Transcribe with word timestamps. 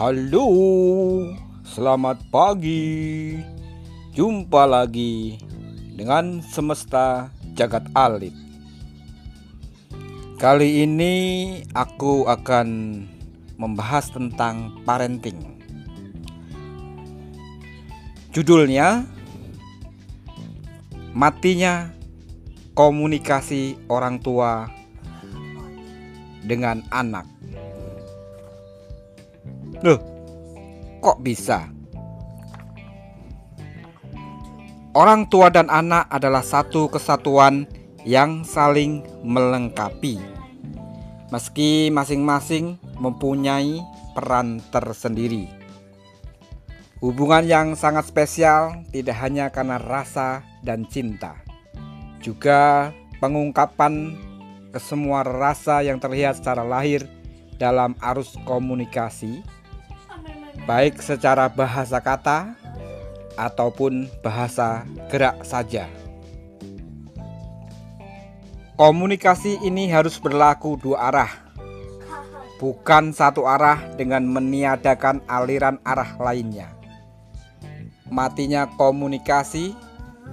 Halo, 0.00 0.48
selamat 1.60 2.24
pagi. 2.32 3.36
Jumpa 4.16 4.64
lagi 4.64 5.36
dengan 5.92 6.40
semesta 6.40 7.28
jagat 7.52 7.84
alit. 7.92 8.32
Kali 10.40 10.88
ini 10.88 11.12
aku 11.76 12.24
akan 12.24 12.68
membahas 13.60 14.08
tentang 14.08 14.80
parenting. 14.88 15.36
Judulnya 18.32 19.04
Matinya 21.12 21.92
komunikasi 22.72 23.76
orang 23.92 24.16
tua 24.16 24.64
dengan 26.40 26.88
anak. 26.88 27.39
Loh, 29.80 29.96
kok 31.00 31.24
bisa? 31.24 31.64
Orang 34.92 35.30
tua 35.32 35.48
dan 35.48 35.72
anak 35.72 36.04
adalah 36.12 36.44
satu 36.44 36.92
kesatuan 36.92 37.64
yang 38.04 38.44
saling 38.44 39.00
melengkapi. 39.24 40.20
Meski 41.32 41.88
masing-masing 41.88 42.76
mempunyai 43.00 43.80
peran 44.12 44.60
tersendiri. 44.68 45.48
Hubungan 47.00 47.48
yang 47.48 47.66
sangat 47.72 48.12
spesial 48.12 48.84
tidak 48.92 49.16
hanya 49.24 49.48
karena 49.48 49.80
rasa 49.80 50.44
dan 50.60 50.84
cinta, 50.84 51.40
juga 52.20 52.92
pengungkapan 53.24 54.12
kesemua 54.76 55.24
rasa 55.24 55.80
yang 55.80 55.96
terlihat 55.96 56.36
secara 56.36 56.60
lahir 56.60 57.08
dalam 57.56 57.96
arus 58.04 58.36
komunikasi, 58.44 59.40
baik 60.70 61.02
secara 61.02 61.50
bahasa 61.50 61.98
kata 61.98 62.54
ataupun 63.34 64.06
bahasa 64.22 64.86
gerak 65.10 65.42
saja. 65.42 65.90
Komunikasi 68.78 69.58
ini 69.66 69.90
harus 69.90 70.14
berlaku 70.22 70.78
dua 70.78 71.10
arah, 71.10 71.32
bukan 72.62 73.10
satu 73.10 73.50
arah 73.50 73.82
dengan 73.98 74.22
meniadakan 74.22 75.18
aliran 75.26 75.82
arah 75.82 76.14
lainnya 76.22 76.80
matinya 78.10 78.66
komunikasi 78.74 79.72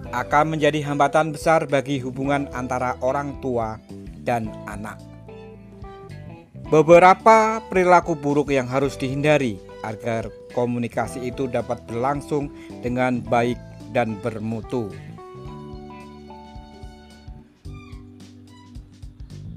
akan 0.10 0.58
menjadi 0.58 0.82
hambatan 0.84 1.32
besar 1.32 1.70
bagi 1.70 2.02
hubungan 2.02 2.50
antara 2.52 2.98
orang 3.06 3.38
tua 3.40 3.78
dan 4.26 4.50
anak. 4.66 4.98
Beberapa 6.68 7.64
perilaku 7.72 8.20
buruk 8.20 8.52
yang 8.52 8.68
harus 8.68 9.00
dihindari 9.00 9.56
agar 9.88 10.28
komunikasi 10.52 11.24
itu 11.24 11.48
dapat 11.48 11.80
berlangsung 11.88 12.52
dengan 12.84 13.24
baik 13.24 13.56
dan 13.96 14.20
bermutu. 14.20 14.92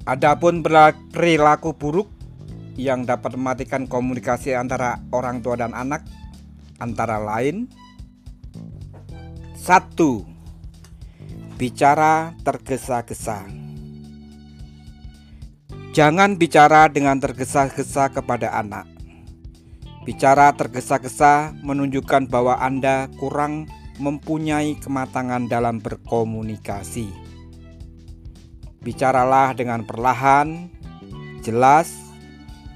Adapun 0.06 0.62
perilaku 1.10 1.74
buruk 1.74 2.06
yang 2.78 3.02
dapat 3.02 3.34
mematikan 3.34 3.90
komunikasi 3.90 4.54
antara 4.54 5.02
orang 5.10 5.42
tua 5.42 5.58
dan 5.58 5.74
anak 5.74 6.06
antara 6.78 7.18
lain 7.18 7.66
satu, 9.60 10.24
bicara 11.60 12.32
tergesa-gesa. 12.40 13.59
Jangan 16.00 16.40
bicara 16.40 16.88
dengan 16.88 17.20
tergesa-gesa 17.20 18.08
kepada 18.08 18.56
anak. 18.56 18.88
Bicara 20.08 20.48
tergesa-gesa 20.56 21.52
menunjukkan 21.60 22.24
bahwa 22.24 22.56
Anda 22.56 23.12
kurang 23.20 23.68
mempunyai 24.00 24.80
kematangan 24.80 25.52
dalam 25.52 25.76
berkomunikasi. 25.76 27.04
Bicaralah 28.80 29.52
dengan 29.52 29.84
perlahan, 29.84 30.72
jelas, 31.44 31.92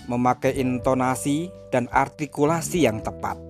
memakai 0.05 0.61
intonasi 0.61 1.49
dan 1.73 1.89
artikulasi 1.97 2.85
yang 2.85 3.01
tepat, 3.01 3.41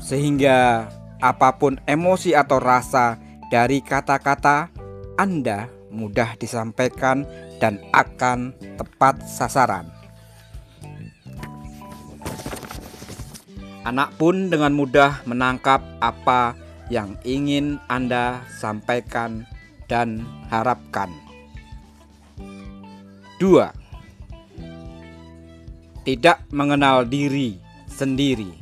sehingga 0.00 0.88
apa 1.20 1.60
pun 1.60 1.76
emosi 1.84 2.32
atau 2.32 2.64
rasa 2.64 3.20
dari 3.52 3.84
kata-kata 3.84 4.72
Anda 5.20 5.68
mudah 5.94 6.34
disampaikan 6.36 7.22
dan 7.62 7.78
akan 7.94 8.50
tepat 8.74 9.22
sasaran. 9.24 9.86
Anak 13.84 14.16
pun 14.18 14.50
dengan 14.50 14.74
mudah 14.74 15.22
menangkap 15.28 15.84
apa 16.00 16.56
yang 16.88 17.14
ingin 17.22 17.78
Anda 17.86 18.42
sampaikan 18.58 19.46
dan 19.86 20.24
harapkan. 20.48 21.12
2. 23.38 23.70
Tidak 26.04 26.38
mengenal 26.48 27.04
diri 27.04 27.60
sendiri. 27.88 28.56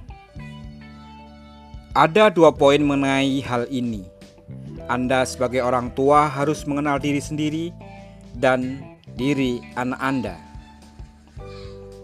Ada 1.92 2.32
dua 2.32 2.50
poin 2.56 2.80
mengenai 2.80 3.44
hal 3.44 3.68
ini. 3.68 4.11
Anda 4.90 5.22
sebagai 5.26 5.62
orang 5.62 5.94
tua 5.94 6.26
harus 6.26 6.66
mengenal 6.66 6.98
diri 6.98 7.22
sendiri 7.22 7.64
dan 8.38 8.82
diri 9.14 9.60
anak 9.78 10.00
Anda. 10.00 10.36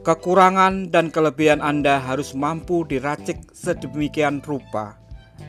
Kekurangan 0.06 0.88
dan 0.88 1.12
kelebihan 1.12 1.61
Anda 1.61 2.00
harus 2.00 2.33
mampu 2.33 2.87
diracik 2.87 3.50
sedemikian 3.53 4.41
rupa 4.41 4.97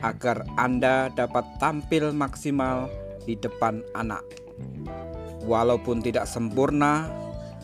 agar 0.04 0.44
Anda 0.60 1.08
dapat 1.14 1.46
tampil 1.62 2.12
maksimal 2.12 2.90
di 3.24 3.38
depan 3.40 3.80
anak. 3.96 4.22
Walaupun 5.48 6.04
tidak 6.04 6.28
sempurna, 6.28 7.08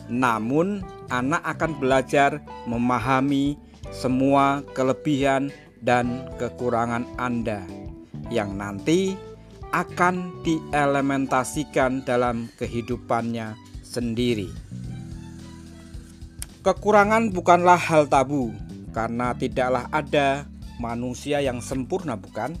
namun 0.09 0.81
anak 1.13 1.43
akan 1.45 1.77
belajar 1.77 2.41
memahami 2.65 3.59
semua 3.93 4.65
kelebihan 4.73 5.53
dan 5.85 6.25
kekurangan 6.41 7.05
Anda 7.21 7.61
yang 8.33 8.57
nanti 8.57 9.15
akan 9.71 10.43
dielementasikan 10.43 12.03
dalam 12.07 12.47
kehidupannya 12.55 13.55
sendiri. 13.83 14.47
Kekurangan 16.63 17.31
bukanlah 17.31 17.79
hal 17.79 18.11
tabu, 18.11 18.51
karena 18.91 19.31
tidaklah 19.37 19.87
ada 19.93 20.43
manusia 20.83 21.39
yang 21.39 21.63
sempurna, 21.63 22.19
bukan? 22.19 22.59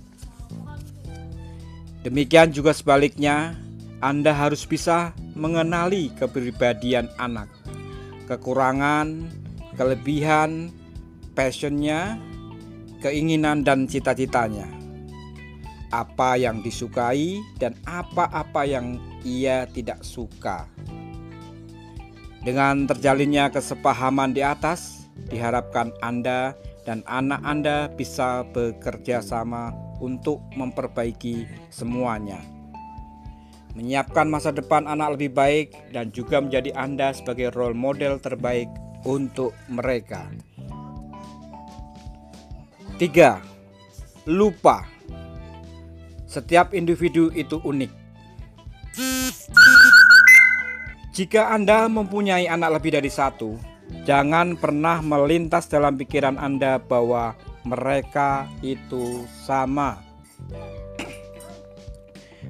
Demikian 2.07 2.55
juga 2.55 2.71
sebaliknya, 2.71 3.57
Anda 3.99 4.31
harus 4.31 4.63
bisa 4.63 5.11
mengenali 5.35 6.13
kepribadian 6.15 7.11
anak, 7.19 7.51
kekurangan, 8.31 9.27
kelebihan, 9.75 10.71
passionnya, 11.35 12.15
keinginan 13.03 13.67
dan 13.67 13.85
cita-citanya, 13.91 14.69
apa 15.91 16.35
yang 16.35 16.59
disukai 16.59 17.39
dan 17.61 17.75
apa-apa 17.87 18.67
yang 18.67 18.99
ia 19.23 19.67
tidak 19.71 20.03
suka. 20.03 20.67
Dengan 22.43 22.87
terjalinnya 22.87 23.51
kesepahaman 23.51 24.31
di 24.31 24.39
atas, 24.39 25.09
diharapkan 25.27 25.91
Anda 25.99 26.55
dan 26.87 27.03
anak 27.03 27.43
Anda 27.43 27.91
bisa 27.91 28.47
bekerja 28.55 29.19
sama 29.19 29.75
untuk 29.99 30.39
memperbaiki 30.55 31.43
semuanya. 31.67 32.39
Menyiapkan 33.75 34.25
masa 34.31 34.49
depan 34.55 34.87
anak 34.89 35.19
lebih 35.19 35.35
baik 35.35 35.67
dan 35.93 36.09
juga 36.09 36.41
menjadi 36.41 36.73
Anda 36.73 37.13
sebagai 37.13 37.53
role 37.53 37.77
model 37.77 38.17
terbaik 38.17 38.71
untuk 39.05 39.53
mereka. 39.69 40.25
3. 42.97 43.37
Lupa. 44.25 44.96
Setiap 46.27 46.75
individu 46.75 47.31
itu 47.31 47.63
unik. 47.63 47.91
Jika 51.15 51.55
Anda 51.55 51.87
mempunyai 51.87 52.45
anak 52.45 52.77
lebih 52.77 52.99
dari 52.99 53.07
satu, 53.07 53.55
jangan 54.03 54.59
pernah 54.59 54.99
melintas 55.01 55.65
dalam 55.71 55.95
pikiran 55.95 56.35
Anda 56.35 56.77
bahwa 56.77 57.33
mereka 57.63 58.45
itu 58.59 59.23
sama. 59.47 60.03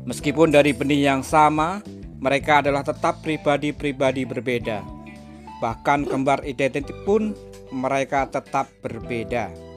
Meskipun 0.03 0.51
dari 0.51 0.73
benih 0.73 1.13
yang 1.13 1.21
sama, 1.21 1.79
mereka 2.17 2.65
adalah 2.65 2.81
tetap 2.81 3.21
pribadi-pribadi 3.21 4.25
berbeda. 4.25 4.81
Bahkan 5.61 6.09
kembar 6.09 6.43
identik 6.43 6.91
pun 7.05 7.37
mereka 7.69 8.25
tetap 8.25 8.67
berbeda 8.81 9.67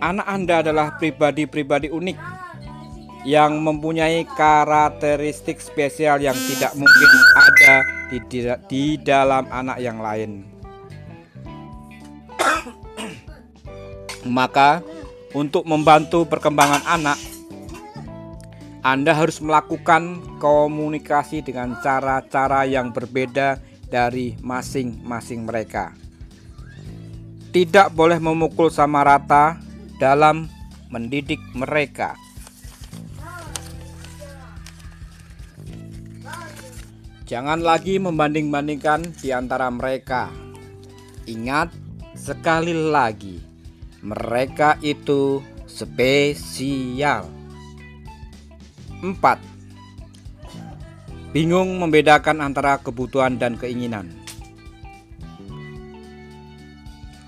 anak 0.00 0.26
Anda 0.26 0.64
adalah 0.64 0.96
pribadi-pribadi 0.96 1.92
unik 1.92 2.16
yang 3.28 3.60
mempunyai 3.60 4.24
karakteristik 4.24 5.60
spesial 5.60 6.24
yang 6.24 6.36
tidak 6.48 6.72
mungkin 6.72 7.10
ada 7.36 7.74
di, 8.08 8.18
di, 8.26 8.40
di 8.68 8.82
dalam 8.96 9.44
anak 9.52 9.78
yang 9.78 10.00
lain. 10.00 10.48
Maka, 14.24 14.84
untuk 15.32 15.64
membantu 15.64 16.28
perkembangan 16.28 16.84
anak, 16.84 17.18
Anda 18.80 19.12
harus 19.12 19.40
melakukan 19.40 20.36
komunikasi 20.40 21.44
dengan 21.44 21.76
cara-cara 21.84 22.64
yang 22.64 22.92
berbeda 22.92 23.60
dari 23.88 24.36
masing-masing 24.40 25.44
mereka. 25.44 25.92
Tidak 27.50 27.92
boleh 27.92 28.22
memukul 28.22 28.70
sama 28.70 29.02
rata 29.04 29.58
dalam 29.98 30.48
mendidik 30.88 31.40
mereka. 31.52 32.14
Jangan 37.30 37.62
lagi 37.62 37.94
membanding-bandingkan 38.02 39.14
di 39.22 39.30
antara 39.30 39.70
mereka. 39.70 40.34
Ingat 41.30 41.70
sekali 42.18 42.74
lagi, 42.74 43.38
mereka 44.02 44.74
itu 44.82 45.38
spesial. 45.62 47.30
4. 48.98 49.14
Bingung 51.30 51.78
membedakan 51.78 52.42
antara 52.42 52.82
kebutuhan 52.82 53.38
dan 53.38 53.54
keinginan. 53.54 54.10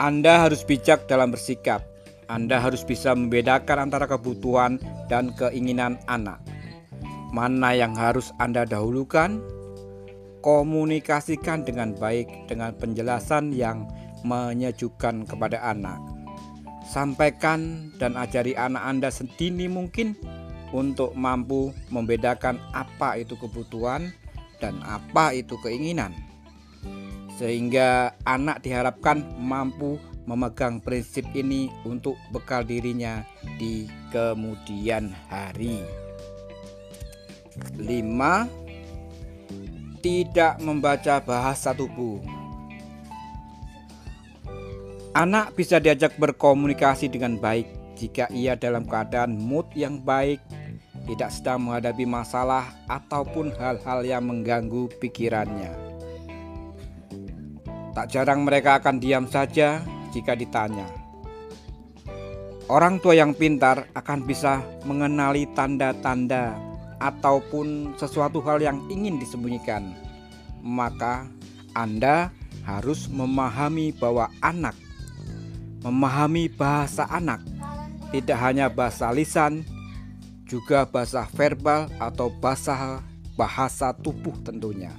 Anda 0.02 0.50
harus 0.50 0.66
bijak 0.66 1.06
dalam 1.06 1.30
bersikap. 1.30 1.86
Anda 2.26 2.58
harus 2.58 2.82
bisa 2.82 3.14
membedakan 3.14 3.86
antara 3.86 4.10
kebutuhan 4.10 4.82
dan 5.06 5.30
keinginan 5.38 6.02
anak. 6.10 6.42
Mana 7.30 7.70
yang 7.78 7.94
harus 7.94 8.34
Anda 8.42 8.66
dahulukan 8.66 9.61
komunikasikan 10.42 11.62
dengan 11.62 11.94
baik 11.94 12.50
dengan 12.50 12.74
penjelasan 12.74 13.54
yang 13.54 13.86
menyejukkan 14.26 15.24
kepada 15.24 15.62
anak. 15.62 15.98
Sampaikan 16.82 17.90
dan 17.96 18.18
ajari 18.18 18.58
anak 18.58 18.82
Anda 18.82 19.08
sedini 19.08 19.70
mungkin 19.70 20.18
untuk 20.74 21.14
mampu 21.14 21.70
membedakan 21.88 22.58
apa 22.74 23.22
itu 23.22 23.38
kebutuhan 23.38 24.10
dan 24.58 24.82
apa 24.82 25.32
itu 25.32 25.56
keinginan. 25.62 26.12
Sehingga 27.38 28.12
anak 28.28 28.60
diharapkan 28.66 29.24
mampu 29.40 29.96
memegang 30.26 30.78
prinsip 30.78 31.26
ini 31.34 31.70
untuk 31.82 32.14
bekal 32.30 32.62
dirinya 32.62 33.24
di 33.58 33.88
kemudian 34.14 35.10
hari. 35.30 35.82
5 37.78 38.61
tidak 40.02 40.58
membaca 40.58 41.22
bahasa 41.22 41.70
tubuh. 41.70 42.18
Anak 45.14 45.54
bisa 45.54 45.78
diajak 45.78 46.18
berkomunikasi 46.18 47.06
dengan 47.06 47.38
baik 47.38 47.70
jika 47.94 48.26
ia 48.34 48.58
dalam 48.58 48.82
keadaan 48.82 49.38
mood 49.38 49.70
yang 49.78 50.02
baik, 50.02 50.42
tidak 51.06 51.30
sedang 51.30 51.62
menghadapi 51.68 52.02
masalah 52.02 52.74
ataupun 52.90 53.54
hal-hal 53.54 54.02
yang 54.02 54.26
mengganggu 54.26 54.90
pikirannya. 54.98 55.70
Tak 57.94 58.10
jarang 58.10 58.42
mereka 58.42 58.82
akan 58.82 58.98
diam 58.98 59.28
saja 59.30 59.84
jika 60.10 60.34
ditanya. 60.34 60.88
Orang 62.66 62.98
tua 62.98 63.12
yang 63.12 63.36
pintar 63.36 63.86
akan 63.92 64.24
bisa 64.24 64.64
mengenali 64.88 65.44
tanda-tanda 65.52 66.71
ataupun 67.02 67.98
sesuatu 67.98 68.38
hal 68.46 68.62
yang 68.62 68.78
ingin 68.86 69.18
disembunyikan, 69.18 69.90
maka 70.62 71.26
Anda 71.74 72.30
harus 72.62 73.10
memahami 73.10 73.90
bahwa 73.90 74.30
anak 74.38 74.78
memahami 75.82 76.46
bahasa 76.46 77.10
anak 77.10 77.42
tidak 78.14 78.38
hanya 78.38 78.70
bahasa 78.70 79.10
lisan, 79.10 79.66
juga 80.46 80.86
bahasa 80.86 81.26
verbal 81.34 81.90
atau 81.98 82.30
bahasa 82.30 83.02
bahasa 83.34 83.90
tubuh 83.90 84.36
tentunya. 84.46 84.94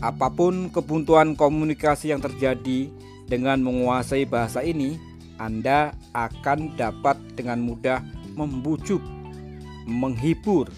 Apa 0.00 0.32
pun 0.32 0.72
kebuntuan 0.72 1.36
komunikasi 1.36 2.14
yang 2.14 2.22
terjadi 2.22 2.88
dengan 3.28 3.60
menguasai 3.60 4.24
bahasa 4.24 4.64
ini, 4.64 4.96
Anda 5.36 5.92
akan 6.14 6.78
dapat 6.78 7.18
dengan 7.34 7.60
mudah 7.60 8.00
membujuk 8.38 9.02
menghibur, 9.86 10.70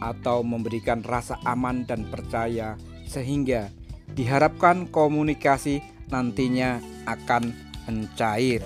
atau 0.00 0.40
memberikan 0.40 1.04
rasa 1.04 1.36
aman 1.44 1.84
dan 1.84 2.08
percaya, 2.08 2.80
sehingga 3.04 3.68
diharapkan 4.16 4.88
komunikasi 4.88 5.84
nantinya 6.08 6.80
akan 7.04 7.52
mencair. 7.86 8.64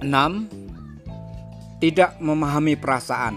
6. 0.00 0.48
Tidak 1.78 2.22
memahami 2.22 2.74
perasaan. 2.78 3.34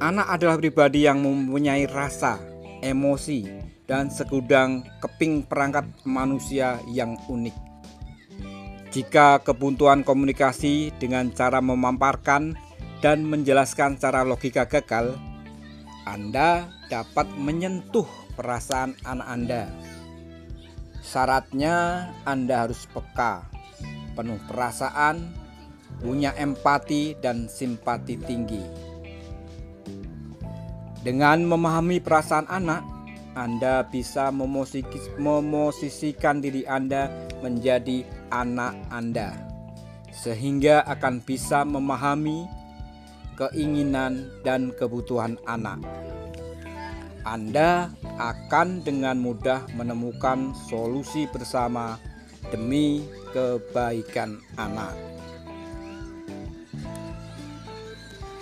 Anak 0.00 0.26
adalah 0.32 0.56
pribadi 0.56 1.04
yang 1.04 1.20
mempunyai 1.20 1.84
rasa, 1.84 2.40
emosi, 2.80 3.44
dan 3.84 4.08
segudang 4.08 4.86
keping 5.02 5.44
perangkat 5.44 5.84
manusia 6.08 6.80
yang 6.88 7.20
unik. 7.28 7.69
Jika 8.90 9.38
kebuntuan 9.46 10.02
komunikasi 10.02 10.90
dengan 10.98 11.30
cara 11.30 11.62
memamparkan 11.62 12.58
dan 12.98 13.22
menjelaskan 13.22 13.94
secara 13.94 14.26
logika 14.26 14.66
gagal, 14.66 15.14
Anda 16.02 16.66
dapat 16.90 17.30
menyentuh 17.38 18.10
perasaan 18.34 18.98
anak 19.06 19.28
Anda. 19.30 19.62
Syaratnya 21.06 22.10
Anda 22.26 22.66
harus 22.66 22.90
peka, 22.90 23.46
penuh 24.18 24.42
perasaan, 24.50 25.38
punya 26.02 26.34
empati 26.34 27.14
dan 27.22 27.46
simpati 27.46 28.18
tinggi. 28.18 28.64
Dengan 31.06 31.46
memahami 31.46 32.02
perasaan 32.02 32.50
anak, 32.50 32.82
anda 33.38 33.86
bisa 33.86 34.34
memosisikan 34.34 36.42
diri 36.42 36.66
Anda 36.66 37.06
menjadi 37.38 38.02
anak 38.34 38.74
Anda, 38.90 39.38
sehingga 40.10 40.82
akan 40.82 41.22
bisa 41.22 41.62
memahami 41.62 42.50
keinginan 43.38 44.26
dan 44.42 44.74
kebutuhan 44.74 45.38
anak. 45.46 45.78
Anda 47.22 47.94
akan 48.18 48.82
dengan 48.82 49.22
mudah 49.22 49.62
menemukan 49.78 50.50
solusi 50.66 51.30
bersama 51.30 52.02
demi 52.50 53.06
kebaikan 53.30 54.42
anak. 54.58 54.98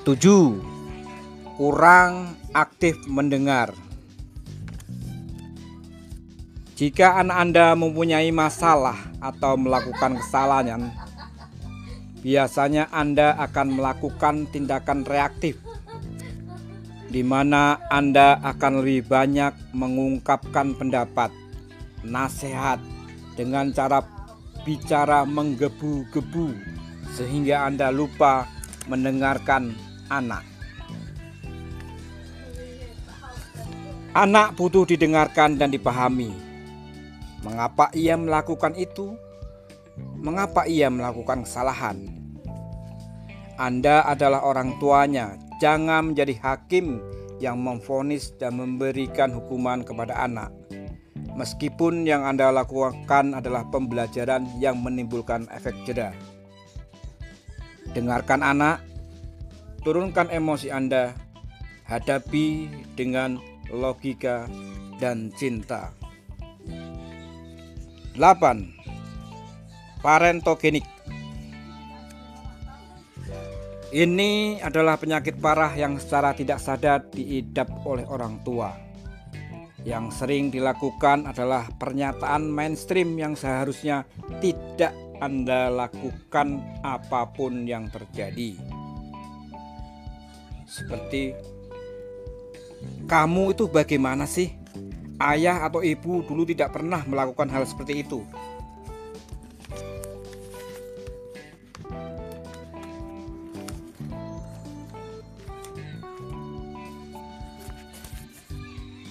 7. 0.09 0.57
Kurang 1.61 2.41
aktif 2.57 2.97
mendengar. 3.05 3.88
Jika 6.79 7.19
anak 7.19 7.43
Anda 7.43 7.75
mempunyai 7.75 8.31
masalah 8.31 8.95
atau 9.19 9.59
melakukan 9.59 10.15
kesalahan, 10.23 10.95
biasanya 12.23 12.87
Anda 12.95 13.35
akan 13.35 13.83
melakukan 13.83 14.47
tindakan 14.55 15.03
reaktif, 15.03 15.59
di 17.11 17.27
mana 17.27 17.83
Anda 17.91 18.39
akan 18.47 18.87
lebih 18.87 19.11
banyak 19.11 19.75
mengungkapkan 19.75 20.79
pendapat, 20.79 21.35
nasihat 22.07 22.79
dengan 23.35 23.75
cara 23.75 23.99
bicara 24.63 25.27
menggebu-gebu, 25.27 26.55
sehingga 27.11 27.67
Anda 27.67 27.91
lupa 27.91 28.47
mendengarkan 28.87 29.75
anak. 30.15 30.47
Anak 34.15 34.55
butuh 34.55 34.87
didengarkan 34.87 35.59
dan 35.59 35.75
dipahami 35.75 36.48
Mengapa 37.47 37.95
ia 37.95 38.19
melakukan 38.19 38.75
itu? 38.75 39.15
Mengapa 40.19 40.67
ia 40.67 40.91
melakukan 40.91 41.47
kesalahan? 41.47 42.11
Anda 43.59 44.07
adalah 44.07 44.47
orang 44.47 44.79
tuanya. 44.79 45.35
Jangan 45.59 46.15
menjadi 46.15 46.39
hakim 46.39 47.03
yang 47.43 47.59
memfonis 47.59 48.35
dan 48.39 48.59
memberikan 48.59 49.35
hukuman 49.35 49.83
kepada 49.83 50.15
anak. 50.19 50.55
Meskipun 51.35 52.07
yang 52.07 52.27
Anda 52.27 52.51
lakukan 52.51 53.35
adalah 53.35 53.67
pembelajaran 53.71 54.47
yang 54.59 54.83
menimbulkan 54.83 55.47
efek 55.55 55.75
jeda. 55.87 56.11
Dengarkan 57.95 58.43
anak, 58.43 58.83
turunkan 59.87 60.31
emosi 60.31 60.71
Anda, 60.71 61.15
hadapi 61.87 62.71
dengan 62.95 63.39
logika 63.71 64.47
dan 65.03 65.31
cinta. 65.35 65.98
8. 68.19 70.03
Parentogenik 70.03 70.83
Ini 73.95 74.59
adalah 74.59 74.99
penyakit 74.99 75.39
parah 75.39 75.71
yang 75.79 76.03
secara 76.03 76.35
tidak 76.35 76.59
sadar 76.59 77.07
diidap 77.15 77.71
oleh 77.87 78.03
orang 78.11 78.43
tua. 78.43 78.75
Yang 79.87 80.19
sering 80.19 80.51
dilakukan 80.51 81.31
adalah 81.31 81.71
pernyataan 81.79 82.43
mainstream 82.43 83.15
yang 83.17 83.39
seharusnya 83.39 84.03
tidak 84.43 84.93
Anda 85.23 85.71
lakukan 85.71 86.83
apa 86.83 87.31
pun 87.31 87.71
yang 87.71 87.87
terjadi. 87.87 88.59
Seperti 90.67 91.33
kamu 93.07 93.57
itu 93.57 93.71
bagaimana 93.71 94.29
sih? 94.29 94.53
Ayah 95.19 95.67
atau 95.67 95.83
ibu 95.83 96.23
dulu 96.23 96.47
tidak 96.47 96.79
pernah 96.79 97.03
melakukan 97.03 97.51
hal 97.51 97.67
seperti 97.67 98.07
itu. 98.07 98.23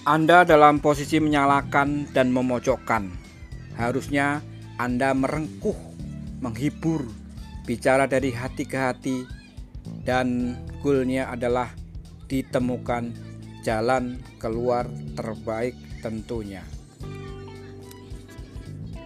Anda 0.07 0.47
dalam 0.47 0.79
posisi 0.79 1.19
menyalahkan 1.19 2.15
dan 2.15 2.31
memojokkan. 2.31 3.11
Harusnya 3.75 4.39
Anda 4.79 5.11
merengkuh, 5.11 5.75
menghibur, 6.39 7.03
bicara 7.67 8.07
dari 8.07 8.31
hati 8.31 8.63
ke 8.63 8.79
hati, 8.79 9.27
dan 10.07 10.55
goalnya 10.79 11.27
adalah 11.27 11.75
ditemukan 12.31 13.11
jalan 13.67 14.15
keluar 14.39 14.87
terbaik 15.19 15.75
tentunya. 16.07 16.63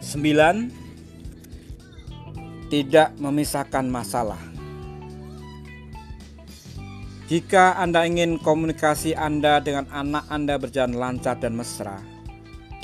9. 0.05 2.69
Tidak 2.69 3.17
memisahkan 3.17 3.89
masalah. 3.89 4.37
Jika 7.25 7.81
Anda 7.81 8.05
ingin 8.05 8.37
komunikasi 8.37 9.17
Anda 9.17 9.57
dengan 9.63 9.89
anak 9.89 10.29
Anda 10.29 10.61
berjalan 10.61 10.93
lancar 10.93 11.41
dan 11.41 11.57
mesra, 11.57 11.97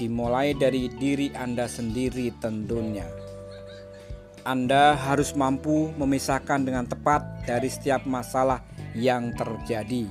dimulai 0.01 0.57
dari 0.57 0.89
diri 0.97 1.29
Anda 1.37 1.69
sendiri 1.69 2.33
tentunya. 2.41 3.05
Anda 4.47 4.95
harus 4.95 5.35
mampu 5.35 5.91
memisahkan 5.99 6.63
dengan 6.63 6.87
tepat 6.87 7.43
dari 7.43 7.67
setiap 7.67 8.07
masalah 8.07 8.63
yang 8.95 9.35
terjadi. 9.35 10.07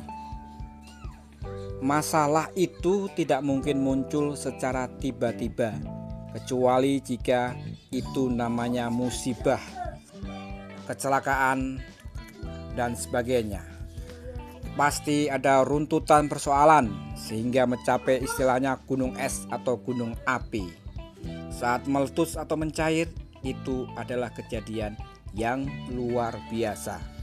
Masalah 1.85 2.49
itu 2.57 3.09
tidak 3.13 3.45
mungkin 3.45 3.85
muncul 3.85 4.33
secara 4.33 4.89
tiba-tiba, 4.97 5.77
kecuali 6.33 6.99
jika 7.05 7.53
itu 7.93 8.33
namanya 8.33 8.89
musibah, 8.89 9.61
kecelakaan, 10.89 11.81
dan 12.77 12.93
sebagainya 12.93 13.77
pasti 14.77 15.33
ada 15.33 15.65
runtutan 15.65 16.29
persoalan 16.29 16.93
sehingga 17.17 17.65
mencapai 17.65 18.21
istilahnya 18.21 18.77
gunung 18.85 19.17
es 19.17 19.49
atau 19.49 19.81
gunung 19.81 20.13
api. 20.29 20.69
Saat 21.49 21.89
meletus 21.89 22.37
atau 22.37 22.61
mencair 22.61 23.09
itu 23.41 23.89
adalah 23.97 24.29
kejadian 24.37 24.93
yang 25.33 25.65
luar 25.89 26.37
biasa. 26.53 27.16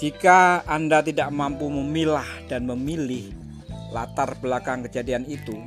Jika 0.00 0.64
Anda 0.64 1.04
tidak 1.04 1.28
mampu 1.28 1.68
memilah 1.68 2.24
dan 2.48 2.64
memilih 2.64 3.36
latar 3.92 4.32
belakang 4.40 4.80
kejadian 4.88 5.28
itu, 5.28 5.60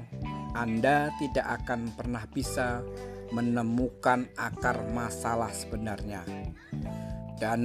Anda 0.57 1.13
tidak 1.21 1.61
akan 1.61 1.93
pernah 1.93 2.25
bisa 2.25 2.81
menemukan 3.29 4.25
akar 4.33 4.81
masalah 4.89 5.53
sebenarnya 5.53 6.25
dan 7.43 7.61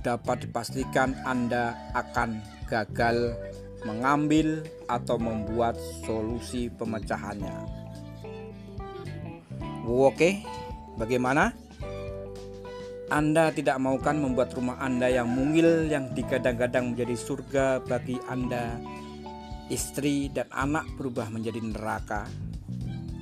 dapat 0.00 0.48
dipastikan 0.48 1.12
Anda 1.28 1.76
akan 1.92 2.40
gagal 2.72 3.36
mengambil 3.84 4.64
atau 4.88 5.20
membuat 5.20 5.76
solusi 6.08 6.72
pemecahannya. 6.72 7.52
Oke, 9.84 10.40
bagaimana? 10.96 11.52
Anda 13.10 13.50
tidak 13.50 13.82
mau 13.82 13.98
kan 13.98 14.22
membuat 14.22 14.54
rumah 14.54 14.78
Anda 14.78 15.10
yang 15.10 15.26
mungil 15.26 15.90
yang 15.90 16.14
digadang-gadang 16.14 16.94
menjadi 16.94 17.18
surga 17.18 17.66
bagi 17.82 18.14
Anda, 18.30 18.78
istri 19.66 20.30
dan 20.30 20.46
anak 20.54 20.86
berubah 20.94 21.26
menjadi 21.26 21.58
neraka 21.58 22.30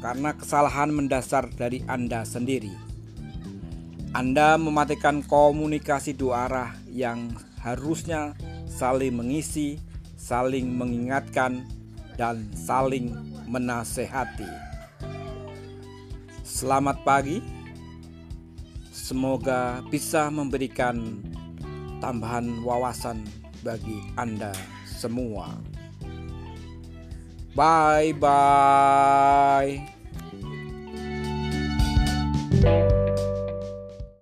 karena 0.04 0.36
kesalahan 0.36 0.92
mendasar 0.92 1.48
dari 1.56 1.80
Anda 1.88 2.28
sendiri. 2.28 2.70
Anda 4.12 4.60
mematikan 4.60 5.24
komunikasi 5.24 6.12
dua 6.20 6.44
arah 6.52 6.70
yang 6.92 7.32
harusnya 7.64 8.36
saling 8.68 9.16
mengisi, 9.16 9.80
saling 10.20 10.68
mengingatkan, 10.68 11.64
dan 12.20 12.44
saling 12.52 13.16
menasehati. 13.48 14.48
Selamat 16.44 17.00
pagi, 17.08 17.40
semoga 19.08 19.80
bisa 19.88 20.28
memberikan 20.28 21.24
tambahan 22.04 22.60
wawasan 22.60 23.24
bagi 23.64 24.04
Anda 24.20 24.52
semua. 24.84 25.56
Bye 27.56 28.12
bye. 28.12 29.97